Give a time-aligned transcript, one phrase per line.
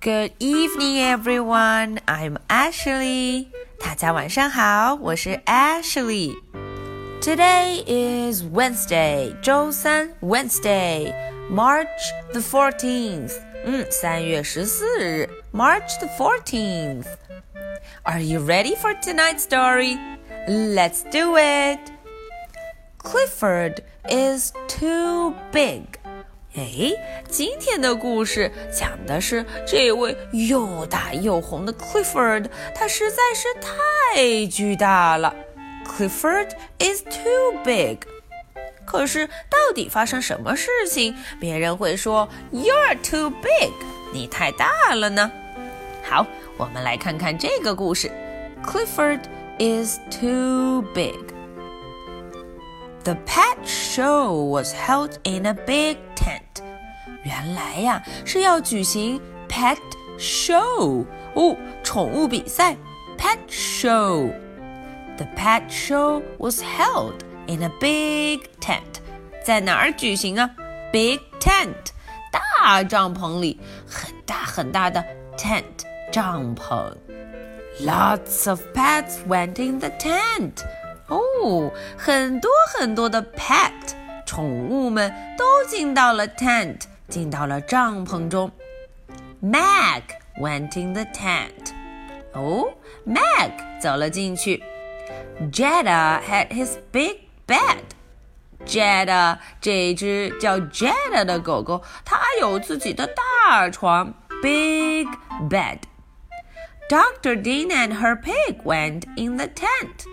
[0.00, 2.00] Good evening, everyone.
[2.06, 3.46] I'm Ashley.
[3.78, 11.14] 大家晚上好，我是 Ashley。Today is Wednesday，周三，Wednesday,
[11.48, 11.86] March
[12.32, 13.34] the fourteenth。
[13.64, 19.96] 嗯，三月十四日，March the fourteenth。Are you ready for tonight's story?
[20.48, 21.78] Let's do it.
[22.98, 25.84] Clifford is too big.
[26.55, 26.91] 哎，
[27.29, 35.35] 今天的故事讲的是这位又大又红的 Clifford，他实在是太巨大了。
[35.85, 37.99] Clifford is too big。
[38.85, 43.71] 可是到底发生什么事情，别人会说 You're too big，
[44.13, 45.31] 你太大了呢？
[46.03, 46.25] 好，
[46.57, 48.09] 我们来看看这个故事。
[48.63, 49.19] Clifford
[49.59, 51.13] is too big.
[53.03, 56.62] The pet show was held in a big tent.
[57.24, 59.78] 原来呀是要举行 pet
[60.18, 62.76] show 哦，宠物比赛
[63.18, 67.14] pet show。The pet show was held
[67.46, 69.00] in a big tent。
[69.44, 70.50] 在哪儿举行啊？
[70.92, 71.90] Big tent，
[72.30, 75.04] 大帐篷里，很大很大的
[75.36, 75.62] tent
[76.10, 76.92] 帐篷。
[77.80, 80.62] Lots of pets went in the tent。
[81.08, 83.70] 哦，很多很多的 pet
[84.26, 86.82] 宠物们都进到了 tent。
[87.08, 88.50] 进到了帐篷中。
[89.40, 90.02] Mac
[90.40, 91.72] went in the tent.
[92.32, 92.72] 哦，
[93.04, 94.62] Mac 走了进去。
[95.52, 97.82] Jetta had his big bed.
[98.64, 105.06] Jetta 这只叫 Jetta 的狗狗，它有自己的大床，big
[105.50, 105.80] bed.
[106.88, 107.36] Dr.
[107.42, 110.06] Dean and her pig went in the tent.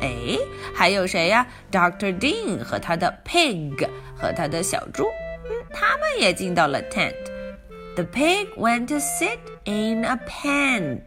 [0.00, 0.38] 哎，
[0.74, 1.46] 还有谁呀？
[1.70, 2.18] Dr.
[2.18, 5.06] Dean 和他的 pig 和他的小猪。
[5.72, 11.00] 他们也进到了 tent。The pig went to sit in a pen。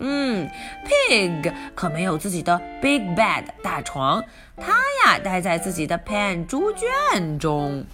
[0.00, 0.48] 嗯，
[0.86, 4.22] pig 可没有自己的 big bed 大床，
[4.56, 4.72] 它
[5.04, 7.84] 呀待在自己的 pen 猪圈中。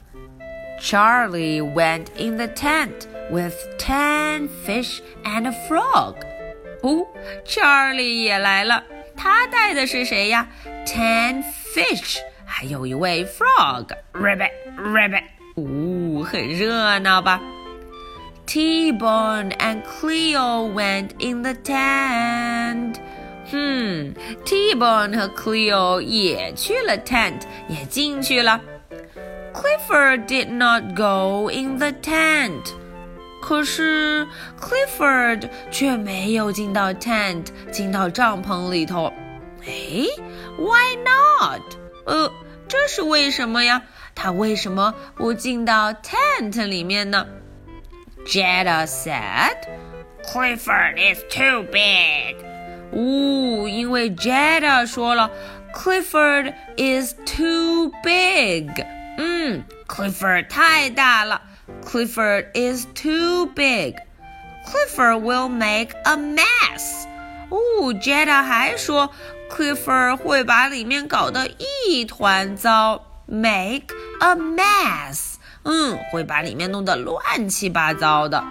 [0.81, 6.17] Charlie went in the tent with ten fish and a frog。
[6.83, 7.07] 哦，
[7.47, 8.85] Charlie 也来了，
[9.19, 10.47] 他带的是谁呀？
[10.87, 11.43] Ten
[11.75, 15.23] fish，还有一位 frog，rabbit，rabbit。
[15.57, 17.41] 呜，很热闹吧？
[18.47, 22.97] T-Bone and Cleo went in the tent。
[23.53, 28.61] 嗯，T-Bone 和 Cleo 也去了 tent，也进去了。
[29.55, 32.73] Clifford did not go in the tent。
[33.41, 34.27] 可是
[34.59, 39.13] Clifford 却没有进到 tent，进到帐篷里头。
[39.67, 40.07] 哎，
[40.59, 41.63] Why not？
[42.07, 42.33] 呃，
[42.69, 43.83] 这是为什么呀？
[44.15, 47.27] 他为什么不进到 tent 里面呢？
[48.27, 49.57] Jetta said,
[50.25, 52.37] "Clifford is too big."
[52.93, 55.31] 呜，因为 Jetta 说了，
[55.75, 58.71] Clifford is too big。
[59.19, 61.43] 嗯，Clifford 太大了
[61.85, 67.05] ，Clifford is too big。Clifford will make a mess。
[67.51, 69.11] 哦，Jetta 还说，
[69.51, 71.49] Clifford 会把里面搞得
[71.87, 73.07] 一团糟。
[73.27, 78.45] Make a mess，嗯，会把里面弄得乱七八糟的。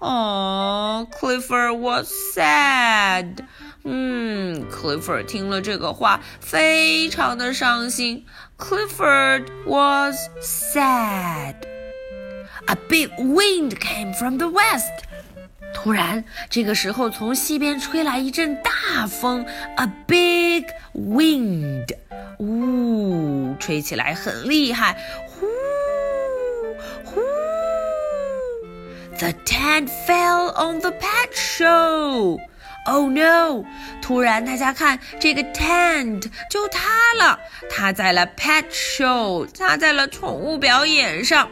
[0.00, 3.38] 哦，Clifford was sad，
[3.84, 8.26] 嗯，Clifford 听了这个话，非常的伤心。
[8.58, 11.54] Clifford was sad.
[12.69, 14.91] A big wind came from the west.
[15.73, 19.43] 突然，这个时候从西边吹来一阵大风
[19.77, 21.87] ，a big wind，
[22.37, 24.95] 呜，吹起来很厉害，
[25.27, 25.47] 呼
[27.03, 27.19] 呼。
[29.17, 32.39] The tent fell on the pet show.
[32.85, 33.65] Oh no！
[33.99, 41.49] 突然，大家看，这个 tent 就塌了，塌在了 pet show，塌在了宠物表演上，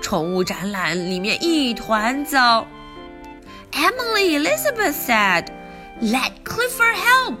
[0.00, 2.66] 宠物展览里面一团糟。
[3.72, 5.46] Emily Elizabeth said,
[6.00, 7.36] "Let Clifford help."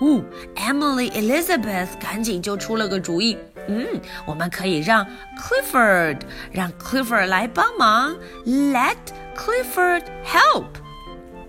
[0.00, 0.22] 哦
[0.56, 3.38] ，Emily Elizabeth 赶紧就出了个主意，
[3.68, 3.86] 嗯，
[4.26, 5.06] 我们可以让
[5.38, 6.20] Clifford
[6.50, 8.96] 让 Clifford 来帮忙，Let
[9.36, 10.66] Clifford help.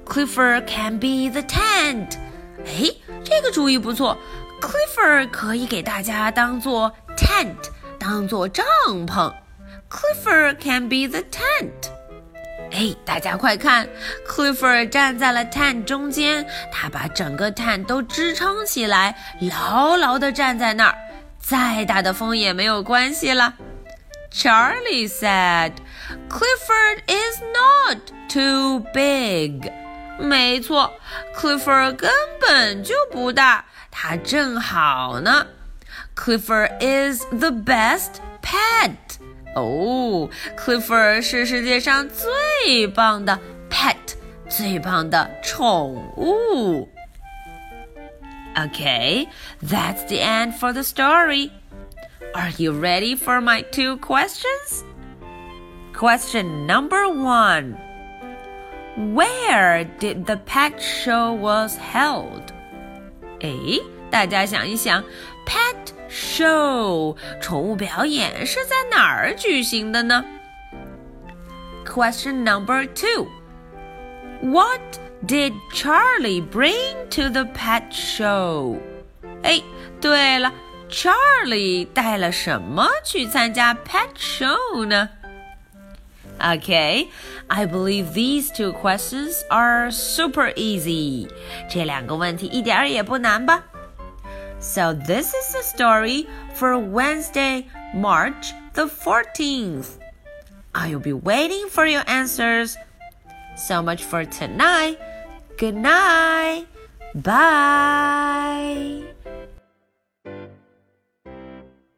[0.05, 2.17] Clifford can be the tent.
[2.65, 2.91] 哎，
[3.23, 4.17] 这个主意不错
[4.61, 7.55] ，Clifford 可以给大家当做 tent，
[7.97, 8.65] 当做帐
[9.07, 9.33] 篷。
[9.92, 11.90] Clifford can be the tent.
[12.70, 13.88] 哎，大家快看，
[14.26, 20.94] Clifford 站在了 tent 中间，他把整个 tent 都支撑起来，牢牢地站在那儿，
[21.40, 23.54] 再大的风也没有关系了。
[24.30, 25.72] Charlie said,
[26.28, 29.72] Clifford is not too big。
[30.18, 30.92] 没错，
[31.34, 35.46] Clifford 根本就不大，他正好呢。
[36.14, 39.01] Clifford is the best pet。
[39.54, 43.38] 哦，Clifford 是世界上最棒的
[43.70, 43.96] pet，
[44.48, 46.88] 最棒的宠物。
[48.54, 49.28] Okay,
[49.62, 51.50] that's the end for the story.
[52.34, 54.84] Are you ready for my two questions?
[55.94, 57.76] Question number one.
[58.96, 62.52] Where did the pet show was held?
[63.40, 63.80] 诶，
[64.12, 65.02] 大家想一想，
[65.46, 65.76] pet
[66.10, 70.24] show 宠物表演是在哪儿举行的呢？
[71.84, 73.28] Question number two.
[74.40, 74.80] What
[75.26, 78.78] did Charlie bring to the pet show?
[79.42, 79.60] 哎，
[80.00, 80.52] 对了，
[80.88, 85.08] Charlie 带了什么去参加 pet show 呢？
[86.40, 87.08] Okay,
[87.48, 91.28] I believe these two questions are super easy.
[91.68, 93.64] 这两个问题一点儿也不难吧
[94.63, 99.99] ？So this is the story for Wednesday, March the 14th.
[100.73, 102.77] I'll be waiting for your answers.
[103.55, 104.97] So much for tonight.
[105.57, 106.65] Good night.
[107.13, 109.12] Bye.